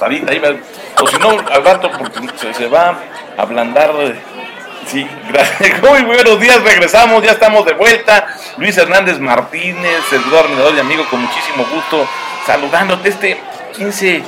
tostadita. 0.00 0.32
o 1.02 1.06
si 1.06 1.16
no, 1.18 1.30
al 1.30 1.64
rato, 1.64 1.90
porque 1.98 2.20
se, 2.54 2.66
va 2.68 2.96
a 3.36 3.42
ablandar. 3.42 3.92
Sí, 4.86 5.06
gracias. 5.28 5.82
Muy 5.88 6.02
buenos 6.02 6.40
días, 6.40 6.62
regresamos, 6.62 7.22
ya 7.22 7.32
estamos 7.32 7.64
de 7.66 7.74
vuelta. 7.74 8.26
Luis 8.56 8.76
Hernández 8.78 9.18
Martínez, 9.18 10.02
servidor, 10.08 10.46
admirador 10.46 10.74
y 10.74 10.80
amigo, 10.80 11.04
con 11.10 11.20
muchísimo 11.20 11.64
gusto, 11.72 12.08
saludándote 12.46 13.10
este 13.10 13.40
15 13.76 14.22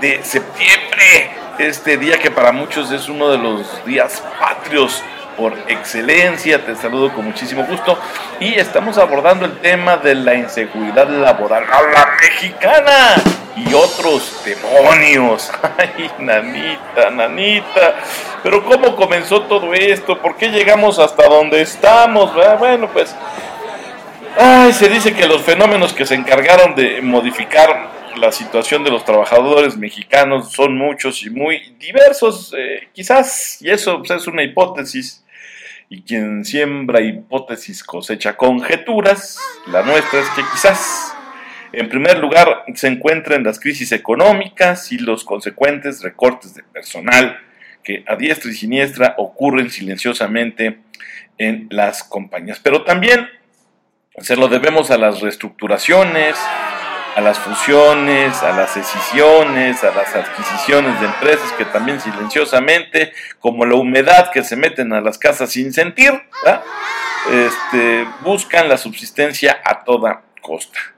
de 0.00 0.22
septiembre, 0.22 1.30
este 1.58 1.96
día 1.96 2.18
que 2.18 2.30
para 2.30 2.52
muchos 2.52 2.90
es 2.90 3.08
uno 3.08 3.30
de 3.30 3.38
los 3.38 3.84
días 3.84 4.22
patrios 4.38 5.02
por 5.36 5.54
excelencia. 5.68 6.64
Te 6.64 6.76
saludo 6.76 7.12
con 7.12 7.24
muchísimo 7.24 7.64
gusto. 7.64 7.98
Y 8.40 8.54
estamos 8.54 8.98
abordando 8.98 9.46
el 9.46 9.58
tema 9.58 9.96
de 9.96 10.14
la 10.14 10.34
inseguridad 10.34 11.08
laboral 11.08 11.64
a 11.72 11.82
la 11.82 12.16
mexicana 12.20 13.16
y 13.56 13.72
otros 13.74 14.42
demonios. 14.44 15.50
Ay, 15.78 16.10
nanita, 16.18 17.10
nanita. 17.10 17.96
Pero 18.42 18.64
¿cómo 18.64 18.96
comenzó 18.96 19.42
todo 19.42 19.72
esto? 19.74 20.20
¿Por 20.20 20.36
qué 20.36 20.48
llegamos 20.48 20.98
hasta 20.98 21.28
donde 21.28 21.62
estamos? 21.62 22.32
Bueno, 22.58 22.88
pues... 22.92 23.14
Ay, 24.36 24.72
se 24.72 24.88
dice 24.88 25.14
que 25.14 25.28
los 25.28 25.42
fenómenos 25.42 25.92
que 25.92 26.04
se 26.04 26.16
encargaron 26.16 26.74
de 26.74 27.00
modificar 27.00 27.94
la 28.16 28.32
situación 28.32 28.84
de 28.84 28.90
los 28.90 29.04
trabajadores 29.04 29.76
mexicanos 29.76 30.52
son 30.52 30.76
muchos 30.76 31.22
y 31.22 31.30
muy 31.30 31.76
diversos, 31.78 32.52
eh, 32.56 32.88
quizás, 32.92 33.58
y 33.60 33.70
eso 33.70 33.98
pues, 33.98 34.10
es 34.10 34.26
una 34.26 34.42
hipótesis, 34.42 35.24
y 35.88 36.02
quien 36.02 36.44
siembra 36.44 37.00
hipótesis 37.00 37.84
cosecha 37.84 38.36
conjeturas. 38.36 39.38
La 39.66 39.82
nuestra 39.82 40.20
es 40.20 40.28
que 40.30 40.42
quizás, 40.52 41.13
en 41.78 41.88
primer 41.88 42.18
lugar, 42.18 42.64
se 42.74 42.88
encuentren 42.88 43.44
las 43.44 43.60
crisis 43.60 43.92
económicas 43.92 44.92
y 44.92 44.98
los 44.98 45.24
consecuentes 45.24 46.02
recortes 46.02 46.54
de 46.54 46.62
personal 46.62 47.38
que 47.82 48.04
a 48.06 48.16
diestra 48.16 48.50
y 48.50 48.54
siniestra 48.54 49.14
ocurren 49.18 49.70
silenciosamente 49.70 50.78
en 51.38 51.68
las 51.70 52.02
compañías. 52.02 52.60
Pero 52.60 52.84
también 52.84 53.28
se 54.18 54.36
lo 54.36 54.48
debemos 54.48 54.90
a 54.90 54.98
las 54.98 55.20
reestructuraciones, 55.20 56.36
a 57.16 57.20
las 57.20 57.38
fusiones, 57.38 58.42
a 58.42 58.56
las 58.56 58.76
escisiones, 58.76 59.84
a 59.84 59.94
las 59.94 60.14
adquisiciones 60.14 61.00
de 61.00 61.06
empresas 61.06 61.52
que 61.52 61.64
también 61.64 62.00
silenciosamente, 62.00 63.12
como 63.38 63.64
la 63.64 63.76
humedad 63.76 64.30
que 64.32 64.42
se 64.42 64.56
meten 64.56 64.92
a 64.92 65.00
las 65.00 65.18
casas 65.18 65.52
sin 65.52 65.72
sentir, 65.72 66.12
este, 67.30 68.06
buscan 68.22 68.68
la 68.68 68.76
subsistencia 68.76 69.60
a 69.64 69.84
toda 69.84 70.22
costa. 70.40 70.93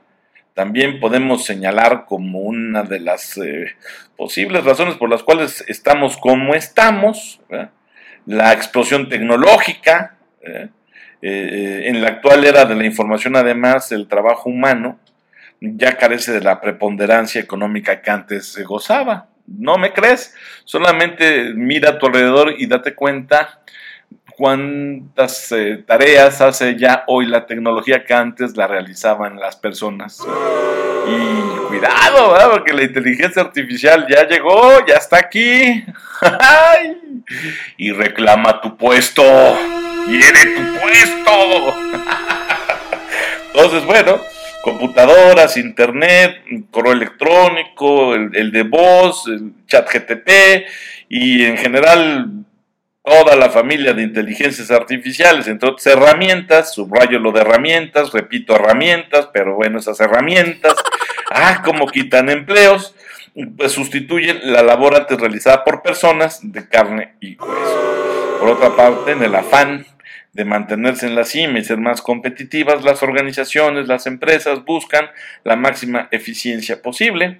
También 0.57 0.99
podemos 0.99 1.45
señalar 1.45 2.05
como 2.07 2.39
una 2.39 2.81
de 2.81 2.99
las 2.99 3.37
eh, 3.37 3.75
posibles 4.15 4.63
razones 4.63 4.95
por 4.95 5.07
las 5.07 5.21
cuales 5.21 5.63
estamos 5.67 6.17
como 6.17 6.55
estamos, 6.55 7.39
la 8.25 8.53
explosión 8.53 9.07
tecnológica, 9.07 10.17
eh, 10.41 10.69
eh, 11.21 11.81
en 11.85 12.01
la 12.01 12.07
actual 12.07 12.43
era 12.43 12.65
de 12.65 12.73
la 12.73 12.87
información 12.87 13.35
además 13.35 13.91
el 13.91 14.07
trabajo 14.07 14.49
humano, 14.49 14.99
ya 15.61 15.95
carece 15.95 16.31
de 16.31 16.41
la 16.41 16.59
preponderancia 16.59 17.39
económica 17.39 18.01
que 18.01 18.09
antes 18.09 18.47
se 18.47 18.63
gozaba. 18.63 19.27
¿No 19.45 19.77
me 19.77 19.93
crees? 19.93 20.33
Solamente 20.63 21.53
mira 21.53 21.91
a 21.91 21.99
tu 21.99 22.07
alrededor 22.07 22.55
y 22.57 22.65
date 22.65 22.95
cuenta 22.95 23.61
cuántas 24.37 25.51
eh, 25.51 25.83
tareas 25.85 26.39
hace 26.41 26.77
ya 26.77 27.03
hoy 27.07 27.25
la 27.25 27.47
tecnología 27.47 28.05
que 28.05 28.13
antes 28.13 28.55
la 28.55 28.67
realizaban 28.67 29.39
las 29.39 29.55
personas. 29.55 30.19
Y 31.07 31.67
cuidado, 31.67 32.35
porque 32.51 32.73
la 32.73 32.83
inteligencia 32.83 33.41
artificial 33.41 34.05
ya 34.07 34.27
llegó, 34.27 34.85
ya 34.85 34.95
está 34.95 35.17
aquí. 35.17 35.83
y 37.77 37.91
reclama 37.91 38.61
tu 38.61 38.77
puesto. 38.77 39.23
Quiere 40.05 40.55
tu 40.55 40.79
puesto. 40.81 41.75
Entonces, 43.53 43.85
bueno, 43.85 44.19
computadoras, 44.61 45.57
internet, 45.57 46.43
correo 46.69 46.93
electrónico, 46.93 48.13
el, 48.13 48.51
de 48.51 48.63
voz, 48.63 49.27
el 49.27 49.53
chat 49.65 49.89
GTP 49.91 50.67
y 51.09 51.43
en 51.45 51.57
general 51.57 52.45
toda 53.07 53.37
la 53.37 53.49
familia 53.49 53.93
de 53.93 54.03
inteligencias 54.03 54.69
artificiales, 54.69 55.47
entre 55.47 55.69
otras 55.69 55.87
herramientas, 55.87 56.73
subrayo 56.73 57.19
lo 57.19 57.31
de 57.31 57.39
herramientas, 57.39 58.11
repito 58.11 58.53
herramientas, 58.53 59.29
pero 59.31 59.55
bueno, 59.55 59.79
esas 59.79 60.01
herramientas, 60.01 60.75
ah, 61.31 61.61
como 61.63 61.87
quitan 61.87 62.29
empleos, 62.29 62.95
pues 63.55 63.71
sustituyen 63.71 64.39
la 64.51 64.61
labor 64.61 64.93
antes 64.95 65.17
realizada 65.21 65.63
por 65.63 65.81
personas 65.81 66.39
de 66.43 66.67
carne 66.67 67.13
y 67.21 67.37
hueso. 67.37 68.37
Por 68.41 68.49
otra 68.49 68.75
parte, 68.75 69.13
en 69.13 69.23
el 69.23 69.35
afán 69.35 69.85
de 70.33 70.43
mantenerse 70.43 71.07
en 71.07 71.15
la 71.15 71.23
cima 71.23 71.59
y 71.59 71.63
ser 71.63 71.77
más 71.77 72.01
competitivas, 72.01 72.83
las 72.83 73.03
organizaciones, 73.03 73.87
las 73.87 74.05
empresas 74.05 74.65
buscan 74.65 75.05
la 75.45 75.55
máxima 75.55 76.09
eficiencia 76.11 76.81
posible, 76.81 77.39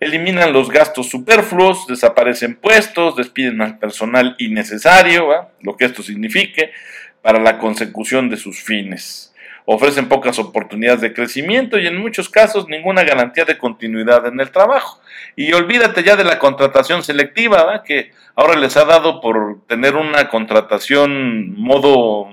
eliminan 0.00 0.52
los 0.52 0.70
gastos 0.70 1.08
superfluos, 1.08 1.86
desaparecen 1.86 2.56
puestos, 2.56 3.16
despiden 3.16 3.60
al 3.62 3.78
personal 3.78 4.34
innecesario, 4.38 5.28
lo 5.60 5.76
que 5.76 5.84
esto 5.84 6.02
signifique, 6.02 6.72
para 7.22 7.38
la 7.38 7.58
consecución 7.58 8.30
de 8.30 8.38
sus 8.38 8.62
fines 8.62 9.30
ofrecen 9.72 10.08
pocas 10.08 10.38
oportunidades 10.40 11.00
de 11.00 11.12
crecimiento 11.12 11.78
y 11.78 11.86
en 11.86 11.96
muchos 11.96 12.28
casos 12.28 12.66
ninguna 12.68 13.04
garantía 13.04 13.44
de 13.44 13.56
continuidad 13.56 14.26
en 14.26 14.40
el 14.40 14.50
trabajo. 14.50 15.00
Y 15.36 15.52
olvídate 15.52 16.02
ya 16.02 16.16
de 16.16 16.24
la 16.24 16.40
contratación 16.40 17.04
selectiva, 17.04 17.82
que 17.84 18.10
ahora 18.34 18.56
les 18.56 18.76
ha 18.76 18.84
dado 18.84 19.20
por 19.20 19.64
tener 19.68 19.94
una 19.94 20.28
contratación 20.28 21.54
modo 21.56 22.28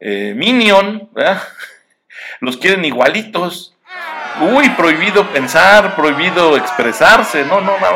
eh, 0.00 0.34
minion, 0.36 1.10
los 2.40 2.56
quieren 2.56 2.84
igualitos. 2.84 3.73
Uy, 4.40 4.68
prohibido 4.70 5.28
pensar, 5.32 5.94
prohibido 5.94 6.56
expresarse. 6.56 7.44
No, 7.44 7.60
no, 7.60 7.78
no, 7.78 7.86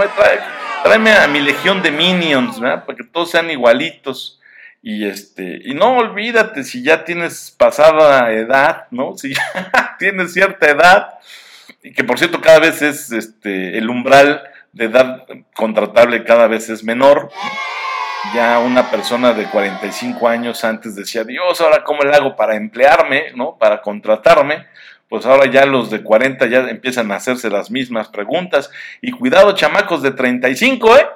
tráeme 0.84 1.12
a 1.12 1.26
mi 1.26 1.41
legión 1.41 1.82
de 1.82 1.91
minions, 1.91 2.60
para 2.60 2.84
que 2.97 3.04
todos 3.04 3.31
sean 3.31 3.50
igualitos. 3.50 4.41
Y 4.81 5.06
este, 5.06 5.60
y 5.65 5.75
no 5.75 5.97
olvídate 5.97 6.62
si 6.62 6.84
ya 6.84 7.04
tienes 7.04 7.50
pasada 7.50 8.31
edad, 8.32 8.87
¿no? 8.91 9.15
Si 9.19 9.34
ya 9.34 9.97
tienes 9.99 10.32
cierta 10.32 10.71
edad, 10.71 11.19
y 11.82 11.93
que 11.93 12.04
por 12.04 12.19
cierto 12.19 12.41
cada 12.41 12.60
vez 12.60 12.82
es 12.82 13.10
este 13.10 13.76
el 13.76 13.91
umbral 13.91 14.43
de 14.72 14.84
edad 14.84 15.25
contratable 15.55 16.25
cada 16.25 16.47
vez 16.47 16.69
es 16.69 16.84
menor. 16.84 17.31
Ya 18.34 18.59
una 18.59 18.91
persona 18.91 19.32
de 19.32 19.44
45 19.44 20.28
años 20.28 20.65
antes 20.65 20.94
decía, 20.94 21.25
Dios, 21.25 21.60
ahora 21.60 21.84
cómo 21.84 22.03
le 22.03 22.15
hago 22.15 22.37
para 22.37 22.56
emplearme, 22.56 23.32
¿no? 23.34 23.56
Para 23.56 23.81
contratarme. 23.81 24.66
Pues 25.08 25.24
ahora 25.24 25.50
ya 25.50 25.64
los 25.64 25.91
de 25.91 26.02
40 26.02 26.46
ya 26.46 26.69
empiezan 26.69 27.10
a 27.10 27.16
hacerse 27.16 27.50
las 27.50 27.70
mismas 27.70 28.08
preguntas. 28.08 28.70
Y 29.00 29.10
cuidado, 29.10 29.52
chamacos 29.52 30.02
de 30.02 30.10
35, 30.10 30.96
¿eh? 30.96 31.06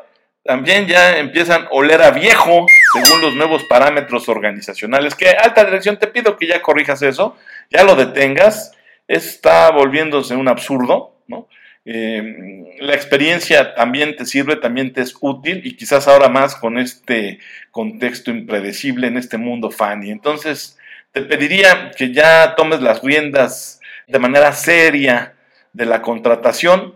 también 0.44 0.86
ya 0.86 1.18
empiezan 1.18 1.64
a 1.64 1.68
oler 1.70 2.02
a 2.02 2.10
viejo 2.10 2.66
según 2.92 3.20
los 3.20 3.34
nuevos 3.34 3.64
parámetros 3.64 4.28
organizacionales. 4.28 5.14
Que 5.14 5.28
alta 5.30 5.64
dirección, 5.64 5.98
te 5.98 6.08
pido 6.08 6.36
que 6.36 6.46
ya 6.46 6.62
corrijas 6.62 7.02
eso, 7.02 7.36
ya 7.70 7.84
lo 7.84 7.94
detengas. 7.94 8.72
Está 9.06 9.70
volviéndose 9.70 10.34
un 10.34 10.48
absurdo, 10.48 11.16
¿no? 11.26 11.48
Eh, 11.84 12.76
la 12.80 12.94
experiencia 12.94 13.74
también 13.74 14.14
te 14.14 14.24
sirve, 14.24 14.56
también 14.56 14.92
te 14.92 15.00
es 15.00 15.16
útil 15.20 15.62
y 15.64 15.76
quizás 15.76 16.06
ahora 16.06 16.28
más 16.28 16.54
con 16.54 16.78
este 16.78 17.40
contexto 17.72 18.30
impredecible 18.30 19.08
en 19.08 19.16
este 19.16 19.36
mundo 19.36 19.70
fan. 19.70 20.02
Y 20.04 20.10
entonces 20.10 20.78
te 21.10 21.22
pediría 21.22 21.90
que 21.96 22.12
ya 22.12 22.54
tomes 22.56 22.80
las 22.80 23.02
riendas 23.02 23.80
de 24.06 24.18
manera 24.18 24.52
seria 24.52 25.34
de 25.72 25.86
la 25.86 26.02
contratación, 26.02 26.94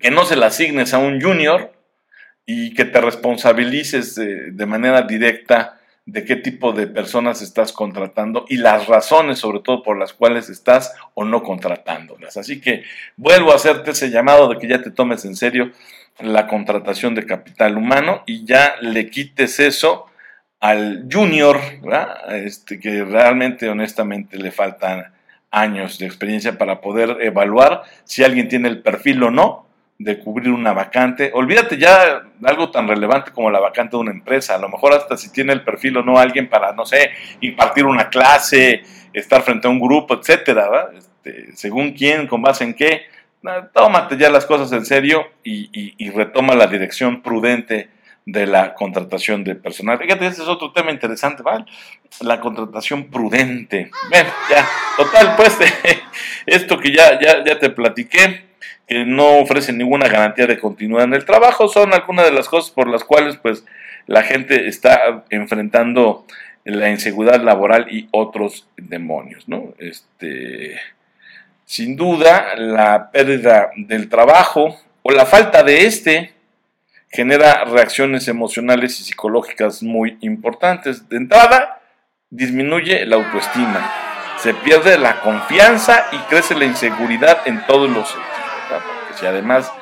que 0.00 0.10
no 0.10 0.24
se 0.24 0.36
la 0.36 0.46
asignes 0.46 0.94
a 0.94 0.98
un 0.98 1.20
junior, 1.20 1.72
y 2.50 2.72
que 2.72 2.86
te 2.86 2.98
responsabilices 3.02 4.14
de, 4.14 4.66
manera 4.66 5.02
directa 5.02 5.78
de 6.06 6.24
qué 6.24 6.34
tipo 6.34 6.72
de 6.72 6.86
personas 6.86 7.42
estás 7.42 7.72
contratando 7.72 8.46
y 8.48 8.56
las 8.56 8.86
razones 8.86 9.38
sobre 9.38 9.60
todo 9.60 9.82
por 9.82 9.98
las 9.98 10.14
cuales 10.14 10.48
estás 10.48 10.94
o 11.12 11.26
no 11.26 11.42
contratándolas. 11.42 12.38
Así 12.38 12.58
que 12.58 12.84
vuelvo 13.18 13.52
a 13.52 13.56
hacerte 13.56 13.90
ese 13.90 14.08
llamado 14.08 14.48
de 14.48 14.56
que 14.58 14.66
ya 14.66 14.80
te 14.80 14.90
tomes 14.90 15.26
en 15.26 15.36
serio 15.36 15.72
la 16.20 16.46
contratación 16.46 17.14
de 17.14 17.26
capital 17.26 17.76
humano 17.76 18.22
y 18.24 18.46
ya 18.46 18.76
le 18.80 19.10
quites 19.10 19.60
eso 19.60 20.06
al 20.58 21.06
junior, 21.12 21.60
Este, 22.30 22.80
que 22.80 23.04
realmente 23.04 23.68
honestamente 23.68 24.38
le 24.38 24.52
faltan 24.52 25.12
años 25.50 25.98
de 25.98 26.06
experiencia 26.06 26.58
para 26.58 26.80
poder 26.80 27.18
evaluar 27.20 27.82
si 28.04 28.24
alguien 28.24 28.48
tiene 28.48 28.68
el 28.68 28.82
perfil 28.82 29.22
o 29.22 29.30
no 29.30 29.66
de 29.98 30.20
cubrir 30.20 30.50
una 30.50 30.72
vacante. 30.72 31.30
Olvídate 31.34 31.76
ya 31.76 32.22
algo 32.44 32.70
tan 32.70 32.86
relevante 32.86 33.32
como 33.32 33.50
la 33.50 33.58
vacante 33.58 33.96
de 33.96 34.02
una 34.02 34.12
empresa. 34.12 34.54
A 34.54 34.58
lo 34.58 34.68
mejor 34.68 34.92
hasta 34.92 35.16
si 35.16 35.32
tiene 35.32 35.52
el 35.52 35.64
perfil 35.64 35.96
o 35.96 36.02
no 36.02 36.18
alguien 36.18 36.48
para, 36.48 36.72
no 36.72 36.86
sé, 36.86 37.10
impartir 37.40 37.84
una 37.84 38.08
clase, 38.08 38.82
estar 39.12 39.42
frente 39.42 39.66
a 39.66 39.70
un 39.70 39.80
grupo, 39.80 40.14
etcétera, 40.14 40.90
este, 40.96 41.56
según 41.56 41.92
quién, 41.92 42.28
con 42.28 42.42
base 42.42 42.64
en 42.64 42.74
qué, 42.74 43.02
tómate 43.72 44.16
ya 44.16 44.30
las 44.30 44.46
cosas 44.46 44.70
en 44.72 44.84
serio 44.84 45.26
y, 45.42 46.10
retoma 46.10 46.54
la 46.54 46.66
dirección 46.66 47.22
prudente 47.22 47.88
de 48.30 48.46
la 48.46 48.74
contratación 48.74 49.42
de 49.42 49.54
personal. 49.54 49.98
Fíjate, 49.98 50.26
ese 50.26 50.42
es 50.42 50.48
otro 50.48 50.70
tema 50.70 50.90
interesante, 50.90 51.42
¿vale? 51.42 51.64
La 52.20 52.40
contratación 52.40 53.04
prudente. 53.04 53.90
Bueno, 54.10 54.28
ya, 54.50 54.68
total, 54.98 55.34
pues, 55.34 55.56
esto 56.46 56.78
que 56.78 56.92
ya, 56.92 57.18
ya, 57.18 57.42
ya 57.42 57.58
te 57.58 57.70
platiqué, 57.70 58.44
que 58.86 59.06
no 59.06 59.38
ofrece 59.38 59.72
ninguna 59.72 60.08
garantía 60.08 60.46
de 60.46 60.58
continuidad 60.58 61.04
en 61.04 61.14
el 61.14 61.24
trabajo, 61.24 61.68
son 61.68 61.94
algunas 61.94 62.26
de 62.26 62.32
las 62.32 62.50
cosas 62.50 62.70
por 62.70 62.86
las 62.86 63.02
cuales, 63.02 63.38
pues, 63.38 63.64
la 64.06 64.22
gente 64.22 64.68
está 64.68 65.24
enfrentando 65.30 66.26
la 66.64 66.90
inseguridad 66.90 67.42
laboral 67.42 67.86
y 67.90 68.08
otros 68.10 68.68
demonios, 68.76 69.48
¿no? 69.48 69.72
Este, 69.78 70.78
sin 71.64 71.96
duda, 71.96 72.56
la 72.56 73.10
pérdida 73.10 73.70
del 73.74 74.10
trabajo 74.10 74.78
o 75.00 75.12
la 75.12 75.24
falta 75.24 75.62
de 75.62 75.86
este 75.86 76.37
genera 77.10 77.64
reacciones 77.64 78.28
emocionales 78.28 79.00
y 79.00 79.04
psicológicas 79.04 79.82
muy 79.82 80.18
importantes. 80.20 81.08
De 81.08 81.16
entrada, 81.16 81.80
disminuye 82.30 83.06
la 83.06 83.16
autoestima, 83.16 83.90
se 84.38 84.54
pierde 84.54 84.98
la 84.98 85.20
confianza 85.20 86.06
y 86.12 86.16
crece 86.28 86.54
la 86.54 86.64
inseguridad 86.64 87.38
en 87.46 87.64
todos 87.66 87.90
los 87.90 88.08
sentidos. 88.08 88.82
Porque 88.98 89.18
si 89.18 89.26
además 89.26 89.72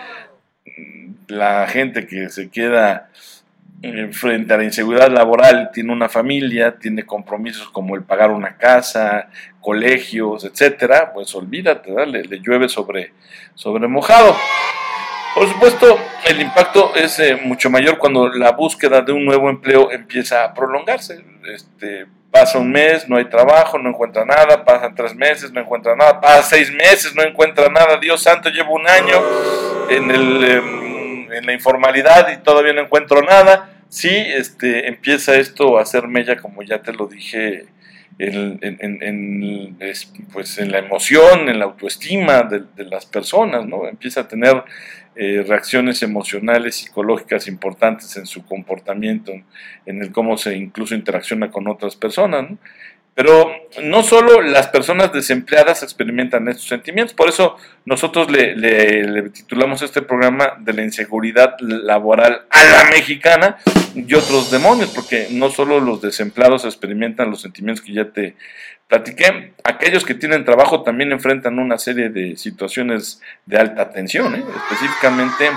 mm, 0.64 1.12
la 1.28 1.66
gente 1.66 2.06
que 2.06 2.28
se 2.28 2.48
queda 2.50 3.10
eh, 3.82 4.08
frente 4.12 4.54
a 4.54 4.56
la 4.56 4.64
inseguridad 4.64 5.10
laboral 5.10 5.70
tiene 5.72 5.92
una 5.92 6.08
familia, 6.08 6.78
tiene 6.78 7.04
compromisos 7.04 7.68
como 7.68 7.94
el 7.94 8.04
pagar 8.04 8.30
una 8.30 8.56
casa, 8.56 9.28
colegios, 9.60 10.44
etcétera, 10.44 11.12
pues 11.12 11.34
olvídate, 11.34 11.92
le, 12.06 12.40
llueve 12.40 12.68
sobre, 12.68 13.12
sobre 13.54 13.86
mojado. 13.86 14.34
Por 15.36 15.48
supuesto, 15.48 15.98
el 16.26 16.40
impacto 16.40 16.94
es 16.96 17.20
eh, 17.20 17.36
mucho 17.36 17.68
mayor 17.70 17.98
cuando 17.98 18.28
la 18.28 18.52
búsqueda 18.52 19.02
de 19.02 19.12
un 19.12 19.24
nuevo 19.24 19.50
empleo 19.50 19.92
empieza 19.92 20.42
a 20.42 20.54
prolongarse. 20.54 21.22
Este, 21.54 22.06
pasa 22.30 22.58
un 22.58 22.72
mes, 22.72 23.08
no 23.08 23.16
hay 23.16 23.26
trabajo, 23.26 23.78
no 23.78 23.90
encuentra 23.90 24.24
nada, 24.24 24.64
pasan 24.64 24.94
tres 24.94 25.14
meses, 25.14 25.52
no 25.52 25.60
encuentra 25.60 25.94
nada, 25.94 26.20
pasa 26.20 26.42
seis 26.42 26.72
meses, 26.72 27.14
no 27.14 27.22
encuentra 27.22 27.68
nada, 27.68 27.98
Dios 27.98 28.22
santo, 28.22 28.48
llevo 28.48 28.74
un 28.74 28.88
año 28.88 29.22
en 29.90 30.10
el... 30.10 30.44
Em, 30.44 30.86
en 31.32 31.46
la 31.46 31.52
informalidad 31.52 32.28
y 32.32 32.38
todavía 32.38 32.72
no 32.72 32.82
encuentro 32.82 33.22
nada. 33.22 33.70
Sí, 33.88 34.10
este, 34.10 34.88
empieza 34.88 35.36
esto 35.36 35.78
a 35.78 35.82
hacer 35.82 36.08
mella, 36.08 36.36
como 36.36 36.62
ya 36.62 36.82
te 36.82 36.92
lo 36.92 37.06
dije, 37.06 37.66
en, 38.18 38.58
en, 38.62 39.76
pues 40.32 40.58
en 40.58 40.72
la 40.72 40.78
emoción, 40.78 41.48
en 41.48 41.58
la 41.58 41.66
autoestima 41.66 42.42
de, 42.42 42.84
las 42.84 43.06
personas, 43.06 43.66
¿no? 43.66 43.86
Empieza 43.86 44.22
a 44.22 44.28
tener 44.28 44.64
eh, 45.14 45.44
reacciones 45.46 46.02
emocionales, 46.02 46.76
psicológicas 46.76 47.46
importantes 47.48 48.16
en 48.16 48.26
su 48.26 48.44
comportamiento, 48.44 49.32
en 49.84 50.02
el 50.02 50.12
cómo 50.12 50.38
se 50.38 50.56
incluso 50.56 50.94
interacciona 50.94 51.50
con 51.50 51.68
otras 51.68 51.96
personas, 51.96 52.50
¿no? 52.50 52.58
Pero 53.16 53.50
no 53.82 54.02
solo 54.02 54.42
las 54.42 54.68
personas 54.68 55.10
desempleadas 55.10 55.82
experimentan 55.82 56.48
estos 56.48 56.66
sentimientos, 56.66 57.14
por 57.14 57.30
eso 57.30 57.56
nosotros 57.86 58.30
le, 58.30 59.30
titulamos 59.30 59.80
este 59.80 60.02
programa 60.02 60.58
de 60.60 60.74
la 60.74 60.82
inseguridad 60.82 61.56
laboral 61.60 62.42
a 62.50 62.64
la 62.64 62.90
mexicana 62.90 63.56
y 63.94 64.12
otros 64.12 64.50
demonios, 64.50 64.90
porque 64.94 65.28
no 65.30 65.48
solo 65.48 65.80
los 65.80 66.02
desempleados 66.02 66.66
experimentan 66.66 67.30
los 67.30 67.40
sentimientos 67.40 67.82
que 67.82 67.94
ya 67.94 68.04
te 68.04 68.36
platiqué, 68.86 69.54
aquellos 69.64 70.04
que 70.04 70.14
tienen 70.14 70.44
trabajo 70.44 70.82
también 70.82 71.10
enfrentan 71.10 71.58
una 71.58 71.78
serie 71.78 72.10
de 72.10 72.36
situaciones 72.36 73.22
de 73.46 73.56
alta 73.56 73.92
tensión, 73.92 74.34
¿eh? 74.34 74.44
específicamente 74.54 75.48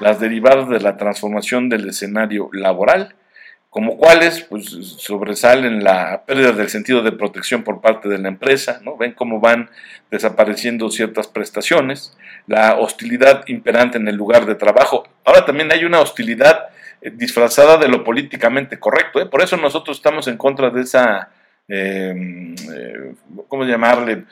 las 0.00 0.18
derivadas 0.18 0.70
de 0.70 0.80
la 0.80 0.96
transformación 0.96 1.68
del 1.68 1.90
escenario 1.90 2.48
laboral 2.54 3.14
como 3.70 3.98
cuáles 3.98 4.40
pues, 4.40 4.64
sobresalen 4.70 5.84
la 5.84 6.24
pérdida 6.26 6.52
del 6.52 6.70
sentido 6.70 7.02
de 7.02 7.12
protección 7.12 7.62
por 7.62 7.80
parte 7.80 8.08
de 8.08 8.18
la 8.18 8.28
empresa, 8.28 8.80
¿no? 8.82 8.96
ven 8.96 9.12
cómo 9.12 9.38
van 9.38 9.70
desapareciendo 10.10 10.90
ciertas 10.90 11.28
prestaciones, 11.28 12.16
la 12.46 12.76
hostilidad 12.76 13.44
imperante 13.48 13.98
en 13.98 14.08
el 14.08 14.16
lugar 14.16 14.46
de 14.46 14.54
trabajo. 14.54 15.06
Ahora 15.24 15.44
también 15.44 15.70
hay 15.72 15.84
una 15.84 16.00
hostilidad 16.00 16.68
eh, 17.02 17.10
disfrazada 17.10 17.76
de 17.76 17.88
lo 17.88 18.02
políticamente 18.02 18.78
correcto, 18.78 19.20
¿eh? 19.20 19.26
por 19.26 19.42
eso 19.42 19.56
nosotros 19.58 19.98
estamos 19.98 20.26
en 20.26 20.38
contra 20.38 20.70
de 20.70 20.80
esa, 20.80 21.28
em, 21.68 22.55
eh, 22.74 23.14
¿cómo 23.48 23.64
llamarle?, 23.64 24.24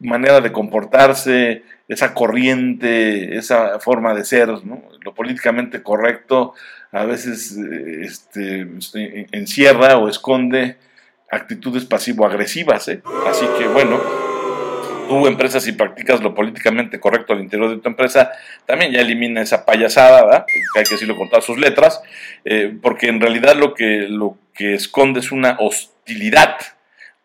manera 0.00 0.40
de 0.40 0.52
comportarse, 0.52 1.62
esa 1.88 2.14
corriente, 2.14 3.36
esa 3.36 3.78
forma 3.80 4.14
de 4.14 4.24
ser, 4.24 4.48
lo 4.48 5.14
políticamente 5.14 5.82
correcto 5.82 6.54
a 6.92 7.04
veces 7.04 7.56
este, 7.56 8.68
encierra 9.32 9.96
o 9.96 10.08
esconde 10.08 10.76
actitudes 11.30 11.84
pasivo-agresivas. 11.86 12.88
¿eh? 12.88 13.02
Así 13.26 13.46
que 13.58 13.66
bueno, 13.66 13.98
tú 15.08 15.26
empresa 15.26 15.60
si 15.60 15.72
practicas 15.72 16.22
lo 16.22 16.34
políticamente 16.34 17.00
correcto 17.00 17.32
al 17.32 17.40
interior 17.40 17.70
de 17.70 17.78
tu 17.78 17.88
empresa, 17.88 18.30
también 18.66 18.92
ya 18.92 19.00
elimina 19.00 19.40
esa 19.40 19.64
payasada, 19.64 20.24
¿verdad? 20.24 20.44
hay 20.76 20.84
que 20.84 20.94
decirlo 20.94 21.16
con 21.16 21.30
todas 21.30 21.44
sus 21.44 21.58
letras, 21.58 22.02
eh, 22.44 22.76
porque 22.80 23.08
en 23.08 23.20
realidad 23.20 23.56
lo 23.56 23.74
que, 23.74 24.06
lo 24.08 24.36
que 24.54 24.74
esconde 24.74 25.20
es 25.20 25.32
una 25.32 25.56
hostilidad 25.58 26.56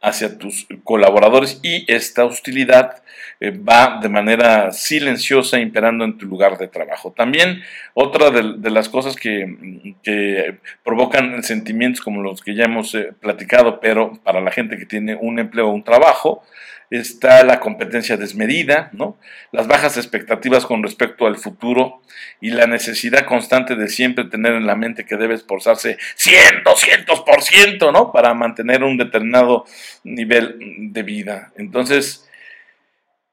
hacia 0.07 0.37
tus 0.37 0.67
colaboradores 0.83 1.59
y 1.63 1.85
esta 1.91 2.25
hostilidad 2.25 3.03
eh, 3.39 3.51
va 3.51 3.99
de 4.01 4.09
manera 4.09 4.71
silenciosa 4.71 5.59
imperando 5.59 6.05
en 6.05 6.17
tu 6.17 6.25
lugar 6.25 6.57
de 6.57 6.67
trabajo. 6.67 7.13
También 7.15 7.61
otra 7.93 8.31
de, 8.31 8.71
las 8.71 8.89
cosas 8.89 9.15
que, 9.15 10.55
provocan 10.83 11.43
sentimientos 11.43 12.01
como 12.01 12.21
los 12.21 12.41
que 12.41 12.55
ya 12.55 12.65
hemos 12.65 12.95
eh, 12.95 13.13
platicado, 13.19 13.79
pero 13.79 14.19
para 14.23 14.41
la 14.41 14.51
gente 14.51 14.77
que 14.77 14.85
tiene 14.85 15.15
un 15.15 15.39
empleo 15.39 15.67
o 15.67 15.71
un 15.71 15.83
trabajo, 15.83 16.43
está 16.89 17.43
la 17.43 17.59
competencia 17.59 18.17
desmedida, 18.17 18.89
¿no? 18.93 19.17
las 19.51 19.67
bajas 19.67 19.97
expectativas 19.97 20.65
con 20.65 20.83
respecto 20.83 21.27
al 21.27 21.37
futuro 21.37 22.01
y 22.39 22.51
la 22.51 22.67
necesidad 22.67 23.25
constante 23.25 23.75
de 23.75 23.87
siempre 23.89 24.25
tener 24.25 24.53
en 24.53 24.67
la 24.67 24.75
mente 24.75 25.05
que 25.05 25.17
debe 25.17 25.35
esforzarse 25.35 25.97
100, 26.15 26.63
200%, 26.63 27.91
¿no? 27.91 28.11
Para 28.11 28.33
mantener 28.33 28.83
un 28.83 28.97
determinado 28.97 29.65
nivel 30.03 30.55
de 30.91 31.03
vida. 31.03 31.51
Entonces, 31.57 32.27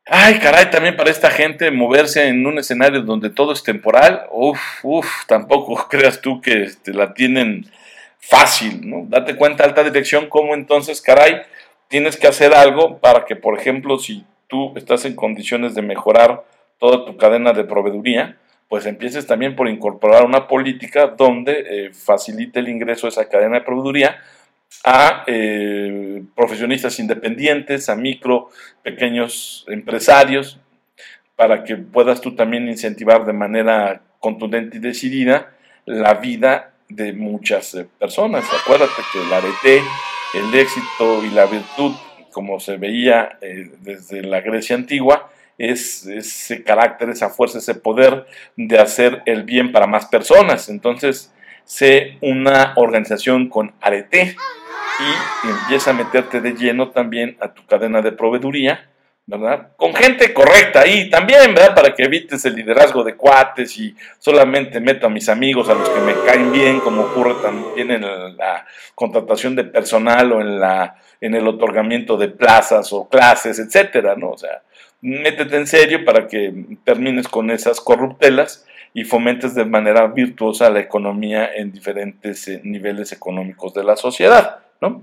ay, 0.07 0.39
caray, 0.39 0.71
también 0.71 0.97
para 0.97 1.11
esta 1.11 1.31
gente 1.31 1.71
moverse 1.71 2.27
en 2.29 2.47
un 2.47 2.59
escenario 2.59 3.03
donde 3.03 3.31
todo 3.31 3.53
es 3.53 3.63
temporal, 3.63 4.27
uff, 4.31 4.61
uff, 4.83 5.27
tampoco 5.27 5.89
creas 5.91 6.21
tú 6.21 6.41
que 6.41 6.65
este, 6.65 6.93
la 6.93 7.15
tienen 7.15 7.71
fácil, 8.19 8.89
¿no? 8.89 9.05
Date 9.09 9.37
cuenta, 9.37 9.65
alta 9.65 9.85
dirección, 9.85 10.29
cómo 10.29 10.55
entonces, 10.55 11.01
caray, 11.01 11.43
tienes 11.89 12.17
que 12.17 12.27
hacer 12.27 12.55
algo 12.55 12.99
para 12.99 13.25
que, 13.25 13.37
por 13.37 13.59
ejemplo, 13.59 13.99
si 13.99 14.25
tú 14.49 14.73
estás 14.77 15.05
en 15.05 15.15
condiciones 15.15 15.75
de 15.75 15.83
mejorar 15.83 16.45
toda 16.79 17.05
tu 17.05 17.17
cadena 17.17 17.53
de 17.53 17.65
proveeduría, 17.65 18.37
pues 18.69 18.87
empieces 18.87 19.27
también 19.27 19.57
por 19.57 19.69
incorporar 19.69 20.25
una 20.25 20.49
política 20.49 21.09
donde 21.09 21.65
eh, 21.67 21.91
facilite 21.93 22.61
el 22.61 22.69
ingreso 22.69 23.07
de 23.07 23.11
esa 23.11 23.29
cadena 23.29 23.59
de 23.59 23.65
proveeduría 23.65 24.19
a 24.83 25.25
eh, 25.27 26.23
profesionistas 26.35 26.99
independientes, 26.99 27.89
a 27.89 27.95
micro, 27.95 28.51
pequeños 28.83 29.65
empresarios, 29.69 30.59
para 31.37 31.65
que 31.65 31.77
puedas 31.77 32.21
tú 32.21 32.35
también 32.35 32.69
incentivar 32.69 33.25
de 33.25 33.33
manera 33.33 34.03
contundente 34.19 34.79
y 34.79 34.81
decidida 34.81 35.53
la 35.85 36.15
vida 36.15 36.73
de 36.89 37.13
muchas 37.13 37.75
eh, 37.75 37.87
personas. 37.99 38.45
Acuérdate 38.53 39.03
que 39.13 39.23
el 39.23 39.33
arete 39.33 39.83
el 40.35 40.55
éxito 40.55 41.25
y 41.25 41.31
la 41.31 41.47
virtud, 41.47 41.93
como 42.33 42.61
se 42.61 42.77
veía 42.77 43.39
eh, 43.41 43.71
desde 43.81 44.23
la 44.23 44.41
Grecia 44.41 44.77
antigua, 44.77 45.31
es 45.57 46.07
ese 46.07 46.65
carácter, 46.65 47.11
esa 47.11 47.31
fuerza, 47.31 47.59
ese 47.59 47.75
poder 47.75 48.27
de 48.57 48.79
hacer 48.79 49.23
el 49.27 49.45
bien 49.45 49.71
para 49.71 49.87
más 49.87 50.07
personas. 50.07 50.69
Entonces, 50.69 51.33
sé 51.65 52.19
una 52.21 52.73
organización 52.77 53.49
con 53.49 53.73
arete 53.81 54.37
y 55.01 55.49
empieza 55.49 55.91
a 55.91 55.95
meterte 55.95 56.41
de 56.41 56.53
lleno 56.53 56.91
también 56.91 57.37
a 57.41 57.55
tu 57.55 57.65
cadena 57.67 58.03
de 58.03 58.13
proveeduría 58.13 58.89
¿verdad? 59.27 59.69
Con 59.77 59.95
gente 59.95 60.35
correcta 60.35 60.81
ahí 60.81 61.09
también, 61.09 61.55
¿verdad? 61.55 61.75
Para 61.75 61.95
que 61.95 62.05
evites 62.05 62.45
el 62.45 62.57
liderazgo 62.57 63.03
de 63.03 63.17
cuates 63.17 63.79
y 63.79 63.95
solamente 64.19 64.81
meto 64.81 65.07
a 65.07 65.11
mis 65.11 65.29
amigos, 65.29 65.69
a 65.69 65.75
los 65.75 65.89
que 65.89 66.01
me 66.01 66.15
caen 66.27 66.53
bien, 66.53 66.81
como 66.81 67.03
ocurre 67.03 67.35
también 67.43 67.91
en 67.91 68.03
la 68.37 68.67
contratación 68.95 69.57
de 69.57 69.65
personal 69.65 70.33
o 70.33 70.41
en, 70.41 70.61
la, 70.61 70.97
en 71.21 71.35
el 71.35 71.49
otorgamiento 71.49 72.17
de 72.19 72.29
plazas 72.29 72.93
o 72.93 73.09
clases, 73.09 73.59
etcétera, 73.59 74.15
¿no? 74.15 74.31
O 74.31 74.39
sea, 74.39 74.63
métete 75.01 75.57
en 75.57 75.67
serio 75.67 76.05
para 76.05 76.29
que 76.29 76.53
termines 76.85 77.27
con 77.29 77.51
esas 77.51 77.81
corruptelas 77.81 78.67
y 78.93 79.05
fomentes 79.05 79.55
de 79.55 79.65
manera 79.65 80.07
virtuosa 80.07 80.71
la 80.71 80.81
economía 80.81 81.51
en 81.55 81.73
diferentes 81.73 82.47
eh, 82.49 82.61
niveles 82.63 83.11
económicos 83.13 83.75
de 83.75 83.85
la 83.85 83.97
sociedad, 83.97 84.61
¿no? 84.81 85.03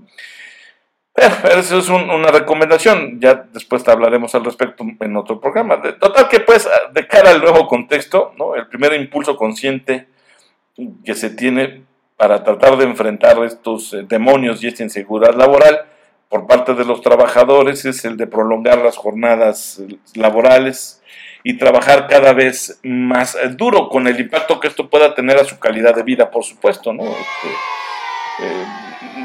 Eso 1.58 1.80
es 1.80 1.90
una 1.90 2.32
recomendación, 2.32 3.20
ya 3.20 3.46
después 3.52 3.84
te 3.84 3.92
hablaremos 3.92 4.34
al 4.34 4.46
respecto 4.46 4.86
en 5.00 5.18
otro 5.18 5.40
programa. 5.42 5.82
Total 6.00 6.30
que 6.30 6.40
pues, 6.40 6.70
de 6.94 7.08
cara 7.08 7.32
al 7.32 7.42
nuevo 7.42 7.68
contexto, 7.68 8.34
¿no? 8.38 8.56
el 8.56 8.68
primer 8.68 8.94
impulso 8.94 9.36
consciente 9.36 10.08
que 11.04 11.14
se 11.14 11.30
tiene 11.30 11.84
para 12.16 12.44
tratar 12.44 12.78
de 12.78 12.86
enfrentar 12.86 13.44
estos 13.44 13.94
eh, 13.94 14.06
demonios 14.08 14.64
y 14.64 14.68
esta 14.68 14.84
inseguridad 14.84 15.36
laboral 15.36 15.86
por 16.30 16.48
parte 16.48 16.76
de 16.76 16.86
los 16.86 17.02
trabajadores 17.02 17.84
es 17.84 18.06
el 18.06 18.16
de 18.16 18.28
prolongar 18.28 18.78
las 18.78 18.96
jornadas 18.96 19.80
eh, 19.80 19.98
laborales 20.14 21.02
y 21.44 21.58
trabajar 21.58 22.08
cada 22.08 22.34
vez 22.34 22.80
más 22.84 23.36
eh, 23.36 23.50
duro 23.50 23.90
con 23.90 24.08
el 24.08 24.20
impacto 24.20 24.60
que 24.60 24.68
esto 24.68 24.90
pueda 24.90 25.14
tener 25.14 25.38
a 25.38 25.44
su 25.44 25.60
calidad 25.60 25.96
de 25.96 26.04
vida, 26.04 26.30
por 26.30 26.44
supuesto, 26.44 26.94
¿no? 26.94 27.04
Este, 27.04 27.50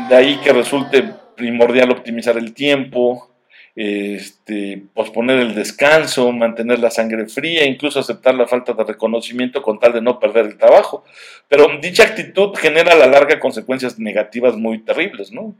de 0.09 0.17
ahí 0.17 0.39
que 0.39 0.53
resulte 0.53 1.13
primordial 1.37 1.91
optimizar 1.91 2.37
el 2.37 2.55
tiempo, 2.55 3.31
este, 3.77 4.83
posponer 4.95 5.39
el 5.39 5.55
descanso, 5.55 6.33
mantener 6.33 6.79
la 6.79 6.91
sangre 6.91 7.27
fría, 7.27 7.67
incluso 7.67 8.01
aceptar 8.01 8.35
la 8.35 8.47
falta 8.47 8.73
de 8.73 8.85
reconocimiento 8.85 9.63
con 9.63 9.79
tal 9.79 9.93
de 9.93 10.01
no 10.01 10.19
perder 10.19 10.47
el 10.47 10.57
trabajo. 10.57 11.05
Pero 11.47 11.69
dicha 11.81 12.05
actitud 12.05 12.55
genera 12.57 12.93
a 12.93 12.97
la 12.97 13.07
larga 13.07 13.39
consecuencias 13.39 13.99
negativas 13.99 14.57
muy 14.57 14.79
terribles, 14.79 15.31
¿no? 15.31 15.55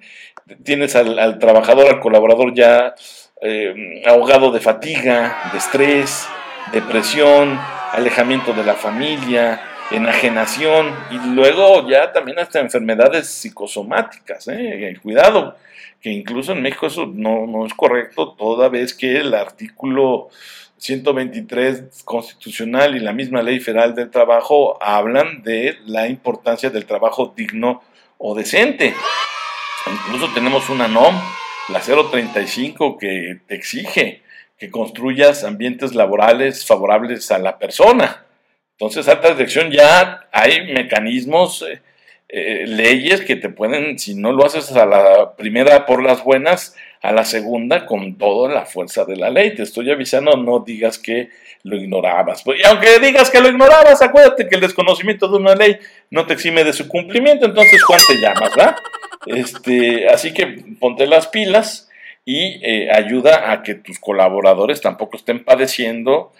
Tienes 0.65 0.97
al, 0.97 1.39
trabajador, 1.39 1.89
al 1.89 2.01
colaborador 2.01 2.55
ya 2.55 2.95
eh, 3.43 4.03
ahogado 4.07 4.51
de 4.51 4.61
fatiga, 4.61 5.51
de 5.53 5.59
estrés, 5.59 6.27
depresión, 6.73 7.59
alejamiento 7.93 8.55
de 8.55 8.65
la 8.65 8.75
familia, 8.75 9.61
enajenación 9.91 10.95
y 11.11 11.19
luego 11.35 11.89
ya 11.89 12.13
también 12.13 12.39
hasta 12.39 12.61
enfermedades 12.61 13.29
psicosomáticas. 13.29 14.49
¿eh? 14.49 14.97
Cuidado, 15.03 15.57
que 16.01 16.11
incluso 16.11 16.53
en 16.53 16.63
México 16.63 16.87
eso 16.87 17.07
no, 17.07 17.47
no 17.47 17.67
es 17.67 17.75
correcto, 17.75 18.35
toda 18.39 18.69
vez 18.69 18.95
que 18.95 19.19
el 19.19 19.35
artículo 19.35 20.29
123 20.79 22.05
constitucional 22.05 22.97
y 22.97 23.01
la 23.01 23.13
misma 23.13 23.43
ley 23.43 23.61
federal 23.61 23.95
del 23.95 24.11
trabajo 24.11 24.79
hablan 24.83 25.43
de 25.43 25.77
la 25.87 26.09
importancia 26.09 26.71
del 26.71 26.87
trabajo 26.87 27.33
digno 27.37 27.83
o 28.19 28.35
decente. 28.35 28.95
Incluso 29.87 30.33
tenemos 30.35 30.69
una 30.69 30.89
NOM, 30.89 31.15
la 31.69 31.81
035, 31.81 32.99
que 32.99 33.41
te 33.47 33.55
exige 33.55 34.23
que 34.59 34.71
construyas 34.71 35.45
ambientes 35.45 35.95
laborales 35.95 36.67
favorables 36.67 37.31
a 37.31 37.39
la 37.39 37.59
persona. 37.59 38.26
Entonces, 38.79 39.09
alta 39.09 39.33
dirección 39.33 39.71
ya 39.71 40.29
hay 40.33 40.71
mecanismos, 40.73 41.63
eh, 41.63 41.81
eh, 42.29 42.65
leyes 42.67 43.23
que 43.23 43.37
te 43.37 43.49
pueden, 43.49 43.99
si 43.99 44.15
no 44.15 44.33
lo 44.33 44.45
haces 44.45 44.73
a 44.73 44.85
la 44.85 45.35
primera 45.35 45.87
por 45.87 46.03
las 46.03 46.23
buenas, 46.23 46.75
a 47.01 47.13
la 47.13 47.25
segunda 47.25 47.87
con 47.87 48.19
toda 48.19 48.53
la 48.53 48.67
fuerza 48.67 49.07
de 49.07 49.17
la 49.17 49.31
ley. 49.31 49.55
Te 49.55 49.63
estoy 49.63 49.91
avisando, 49.91 50.37
no 50.37 50.61
digas 50.61 50.99
que 50.99 51.31
lo 51.63 51.77
ignorabas. 51.77 52.45
Y 52.47 52.67
aunque 52.67 52.99
digas 52.99 53.31
que 53.31 53.41
lo 53.41 53.49
ignorabas, 53.49 54.03
acuérdate 54.03 54.47
que 54.47 54.57
el 54.57 54.61
desconocimiento 54.61 55.29
de 55.29 55.37
una 55.37 55.55
ley 55.55 55.79
no 56.11 56.27
te 56.27 56.35
exime 56.35 56.63
de 56.63 56.73
su 56.73 56.87
cumplimiento, 56.87 57.47
entonces 57.47 57.83
Juan 57.83 58.01
te 58.07 58.17
llamas, 58.17 58.55
¿verdad? 58.55 58.77
Este, 59.27 60.09
así 60.09 60.35
que 60.35 60.47
ponte 60.79 61.07
las 61.07 61.29
pilas 61.29 61.89
y 62.25 62.61
eh, 62.63 62.91
ayuda 62.93 63.53
a 63.53 63.63
que 63.63 63.75
tus 63.75 63.99
colaboradores 63.99 64.81
tampoco 64.81 65.17
estén 65.17 65.45
padeciendo 65.45 66.33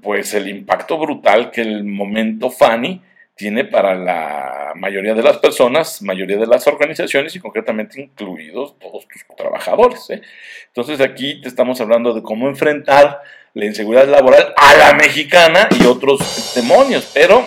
pues 0.00 0.34
el 0.34 0.48
impacto 0.48 0.98
brutal 0.98 1.50
que 1.50 1.62
el 1.62 1.84
momento 1.84 2.50
Fanny 2.50 3.02
tiene 3.34 3.64
para 3.64 3.94
la 3.94 4.72
mayoría 4.76 5.14
de 5.14 5.22
las 5.22 5.38
personas, 5.38 6.00
mayoría 6.02 6.38
de 6.38 6.46
las 6.46 6.66
organizaciones 6.66 7.36
y 7.36 7.40
concretamente 7.40 8.00
incluidos 8.00 8.78
todos 8.78 9.06
tus 9.06 9.24
trabajadores. 9.36 10.08
¿eh? 10.10 10.22
Entonces 10.68 11.00
aquí 11.00 11.40
te 11.42 11.48
estamos 11.48 11.80
hablando 11.80 12.14
de 12.14 12.22
cómo 12.22 12.48
enfrentar 12.48 13.20
la 13.52 13.64
inseguridad 13.66 14.08
laboral 14.08 14.54
a 14.56 14.74
la 14.76 14.94
mexicana 14.94 15.68
y 15.78 15.84
otros 15.84 16.52
demonios, 16.54 17.10
pero 17.12 17.46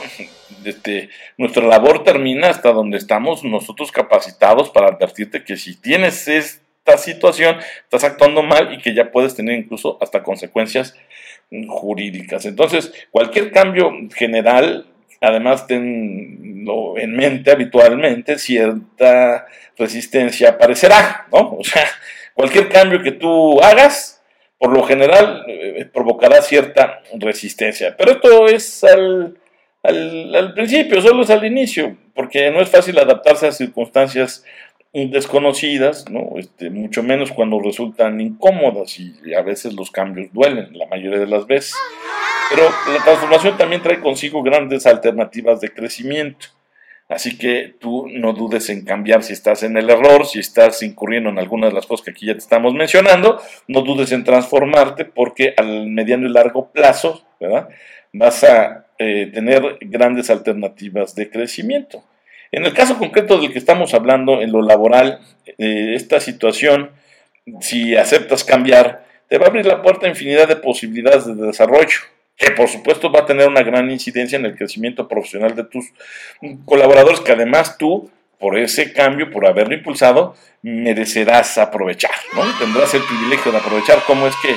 este, 0.63 1.09
nuestra 1.37 1.65
labor 1.65 2.03
termina 2.03 2.49
hasta 2.49 2.71
donde 2.71 2.97
estamos 2.97 3.43
nosotros 3.43 3.91
capacitados 3.91 4.69
para 4.69 4.89
advertirte 4.89 5.43
que 5.43 5.57
si 5.57 5.75
tienes 5.75 6.27
esta 6.27 6.68
situación, 6.97 7.57
estás 7.83 8.03
actuando 8.03 8.43
mal 8.43 8.73
y 8.73 8.79
que 8.79 8.93
ya 8.93 9.11
puedes 9.11 9.35
tener 9.35 9.57
incluso 9.57 9.97
hasta 10.01 10.23
consecuencias 10.23 10.95
jurídicas. 11.67 12.45
Entonces, 12.45 12.93
cualquier 13.11 13.51
cambio 13.51 13.91
general, 14.15 14.87
además 15.21 15.67
tenlo 15.67 16.97
en 16.97 17.15
mente 17.15 17.51
habitualmente, 17.51 18.37
cierta 18.37 19.47
resistencia 19.77 20.49
aparecerá, 20.49 21.27
¿no? 21.31 21.57
O 21.59 21.63
sea, 21.63 21.85
cualquier 22.33 22.69
cambio 22.69 23.01
que 23.01 23.11
tú 23.11 23.61
hagas, 23.61 24.21
por 24.57 24.71
lo 24.73 24.83
general, 24.83 25.45
eh, 25.47 25.87
provocará 25.91 26.41
cierta 26.41 27.01
resistencia. 27.13 27.95
Pero 27.97 28.11
esto 28.11 28.47
es 28.47 28.83
al, 28.83 29.37
al, 29.83 30.35
al 30.35 30.53
principio, 30.53 31.01
solo 31.01 31.23
es 31.23 31.29
al 31.29 31.45
inicio, 31.45 31.97
porque 32.13 32.51
no 32.51 32.61
es 32.61 32.69
fácil 32.69 32.99
adaptarse 32.99 33.47
a 33.47 33.51
circunstancias 33.51 34.43
desconocidas, 34.93 36.09
¿no? 36.09 36.37
Este, 36.37 36.69
mucho 36.69 37.03
menos 37.03 37.31
cuando 37.31 37.59
resultan 37.59 38.19
incómodas 38.19 38.99
y 38.99 39.33
a 39.33 39.41
veces 39.41 39.73
los 39.73 39.91
cambios 39.91 40.33
duelen, 40.33 40.77
la 40.77 40.87
mayoría 40.87 41.19
de 41.19 41.27
las 41.27 41.45
veces. 41.45 41.75
Pero 42.49 42.63
la 42.63 43.03
transformación 43.03 43.57
también 43.57 43.83
trae 43.83 43.99
consigo 43.99 44.41
grandes 44.41 44.87
alternativas 44.87 45.61
de 45.61 45.71
crecimiento. 45.71 46.47
Así 47.07 47.37
que 47.37 47.75
tú 47.79 48.07
no 48.07 48.33
dudes 48.33 48.69
en 48.69 48.85
cambiar 48.85 49.23
si 49.23 49.33
estás 49.33 49.63
en 49.63 49.77
el 49.77 49.89
error, 49.89 50.27
si 50.27 50.39
estás 50.39 50.83
incurriendo 50.83 51.29
en 51.29 51.39
algunas 51.39 51.71
de 51.71 51.75
las 51.75 51.87
cosas 51.87 52.05
que 52.05 52.11
aquí 52.11 52.27
ya 52.27 52.33
te 52.33 52.39
estamos 52.39 52.75
mencionando, 52.75 53.41
no 53.67 53.81
dudes 53.81 54.11
en 54.11 54.23
transformarte 54.23 55.05
porque 55.05 55.55
al 55.57 55.87
mediano 55.87 56.27
y 56.27 56.31
largo 56.31 56.71
plazo. 56.71 57.23
Vas 58.13 58.43
a 58.43 58.87
eh, 58.99 59.29
tener 59.33 59.77
grandes 59.81 60.29
alternativas 60.29 61.15
de 61.15 61.29
crecimiento. 61.29 62.03
En 62.51 62.65
el 62.65 62.73
caso 62.73 62.97
concreto 62.97 63.37
del 63.37 63.51
que 63.51 63.59
estamos 63.59 63.93
hablando, 63.93 64.41
en 64.41 64.51
lo 64.51 64.61
laboral, 64.61 65.19
eh, 65.57 65.93
esta 65.95 66.19
situación, 66.19 66.91
si 67.61 67.95
aceptas 67.95 68.43
cambiar, 68.43 69.05
te 69.27 69.37
va 69.37 69.45
a 69.45 69.49
abrir 69.49 69.65
la 69.65 69.81
puerta 69.81 70.07
a 70.07 70.09
infinidad 70.09 70.47
de 70.47 70.55
posibilidades 70.55 71.25
de 71.25 71.35
desarrollo, 71.35 71.99
que 72.35 72.51
por 72.51 72.67
supuesto 72.67 73.11
va 73.11 73.21
a 73.21 73.25
tener 73.25 73.47
una 73.47 73.61
gran 73.61 73.91
incidencia 73.91 74.37
en 74.39 74.45
el 74.45 74.55
crecimiento 74.55 75.07
profesional 75.07 75.55
de 75.55 75.65
tus 75.65 75.85
colaboradores, 76.65 77.19
que 77.19 77.33
además 77.33 77.77
tú, 77.77 78.09
por 78.39 78.57
ese 78.57 78.93
cambio, 78.93 79.29
por 79.29 79.45
haberlo 79.45 79.75
impulsado, 79.75 80.35
merecerás 80.63 81.57
aprovechar, 81.57 82.11
¿no? 82.33 82.41
Tendrás 82.57 82.93
el 82.93 83.03
privilegio 83.03 83.51
de 83.51 83.59
aprovechar 83.59 83.99
cómo 84.07 84.25
es 84.25 84.33
que 84.41 84.55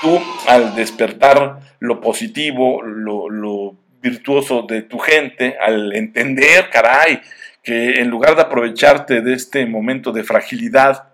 tú, 0.00 0.18
al 0.46 0.74
despertar 0.74 1.58
lo 1.80 2.00
positivo, 2.00 2.82
lo, 2.82 3.28
lo 3.28 3.74
virtuoso 4.04 4.66
de 4.68 4.82
tu 4.82 4.98
gente 4.98 5.56
al 5.58 5.94
entender, 5.96 6.68
caray, 6.70 7.22
que 7.62 8.00
en 8.00 8.10
lugar 8.10 8.36
de 8.36 8.42
aprovecharte 8.42 9.22
de 9.22 9.32
este 9.32 9.64
momento 9.64 10.12
de 10.12 10.22
fragilidad 10.22 11.08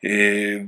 eh, 0.00 0.66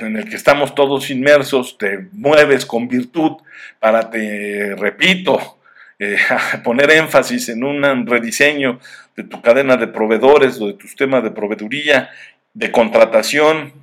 en 0.00 0.16
el 0.16 0.28
que 0.28 0.36
estamos 0.36 0.74
todos 0.74 1.10
inmersos, 1.10 1.76
te 1.76 2.08
mueves 2.12 2.64
con 2.64 2.88
virtud 2.88 3.32
para, 3.78 4.10
te 4.10 4.74
repito, 4.76 5.58
eh, 5.98 6.16
poner 6.64 6.90
énfasis 6.90 7.50
en 7.50 7.62
un 7.62 8.06
rediseño 8.06 8.80
de 9.14 9.24
tu 9.24 9.42
cadena 9.42 9.76
de 9.76 9.88
proveedores 9.88 10.58
o 10.58 10.68
de 10.68 10.72
tu 10.72 10.86
sistema 10.86 11.20
de 11.20 11.30
proveeduría, 11.30 12.10
de 12.54 12.72
contratación, 12.72 13.74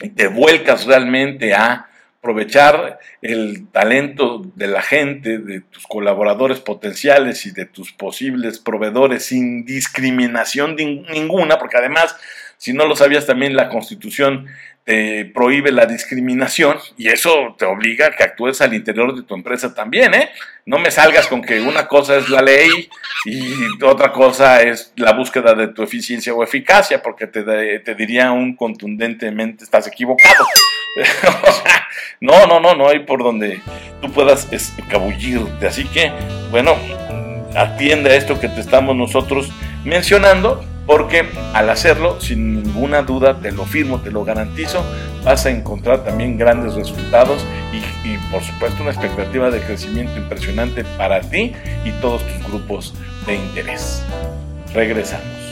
y 0.00 0.10
te 0.10 0.28
vuelcas 0.28 0.84
realmente 0.84 1.54
a 1.54 1.85
aprovechar 2.26 2.98
el 3.22 3.68
talento 3.70 4.42
de 4.56 4.66
la 4.66 4.82
gente, 4.82 5.38
de 5.38 5.60
tus 5.60 5.86
colaboradores 5.86 6.58
potenciales 6.58 7.46
y 7.46 7.52
de 7.52 7.66
tus 7.66 7.92
posibles 7.92 8.58
proveedores 8.58 9.26
sin 9.26 9.64
discriminación 9.64 10.74
ninguna, 10.74 11.56
porque 11.56 11.78
además, 11.78 12.16
si 12.56 12.72
no 12.72 12.84
lo 12.84 12.96
sabías 12.96 13.26
también, 13.26 13.54
la 13.54 13.68
constitución 13.68 14.46
te 14.82 15.24
prohíbe 15.24 15.70
la 15.70 15.86
discriminación 15.86 16.78
y 16.96 17.08
eso 17.08 17.54
te 17.56 17.64
obliga 17.64 18.06
a 18.06 18.10
que 18.10 18.24
actúes 18.24 18.60
al 18.60 18.74
interior 18.74 19.14
de 19.14 19.22
tu 19.22 19.34
empresa 19.34 19.72
también, 19.72 20.12
¿eh? 20.14 20.30
No 20.64 20.78
me 20.78 20.90
salgas 20.90 21.28
con 21.28 21.42
que 21.42 21.60
una 21.60 21.86
cosa 21.86 22.16
es 22.16 22.28
la 22.28 22.42
ley 22.42 22.88
y 23.24 23.82
otra 23.84 24.10
cosa 24.10 24.62
es 24.62 24.92
la 24.96 25.12
búsqueda 25.12 25.54
de 25.54 25.68
tu 25.68 25.84
eficiencia 25.84 26.34
o 26.34 26.42
eficacia, 26.42 27.02
porque 27.02 27.28
te, 27.28 27.44
te 27.78 27.94
diría 27.94 28.32
un 28.32 28.56
contundentemente 28.56 29.62
estás 29.62 29.86
equivocado. 29.86 30.44
no, 32.20 32.46
no, 32.46 32.60
no, 32.60 32.74
no 32.74 32.88
hay 32.88 33.00
por 33.00 33.22
donde 33.22 33.60
tú 34.00 34.10
puedas 34.10 34.52
escabullirte. 34.52 35.66
Así 35.66 35.84
que, 35.84 36.12
bueno, 36.50 36.74
atiende 37.54 38.10
a 38.10 38.16
esto 38.16 38.38
que 38.40 38.48
te 38.48 38.60
estamos 38.60 38.96
nosotros 38.96 39.50
mencionando, 39.84 40.64
porque 40.86 41.26
al 41.52 41.68
hacerlo, 41.70 42.20
sin 42.20 42.62
ninguna 42.62 43.02
duda, 43.02 43.40
te 43.40 43.50
lo 43.52 43.64
firmo, 43.64 44.00
te 44.00 44.10
lo 44.10 44.24
garantizo, 44.24 44.84
vas 45.24 45.46
a 45.46 45.50
encontrar 45.50 46.04
también 46.04 46.38
grandes 46.38 46.74
resultados 46.74 47.44
y, 47.72 47.78
y 48.08 48.18
por 48.30 48.42
supuesto 48.42 48.82
una 48.82 48.92
expectativa 48.92 49.50
de 49.50 49.60
crecimiento 49.60 50.16
impresionante 50.16 50.84
para 50.96 51.20
ti 51.20 51.52
y 51.84 51.90
todos 52.00 52.22
tus 52.22 52.46
grupos 52.48 52.94
de 53.26 53.34
interés. 53.34 54.04
Regresamos. 54.72 55.45